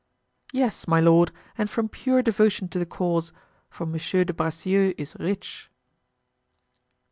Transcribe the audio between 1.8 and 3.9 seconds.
pure devotion to the cause, for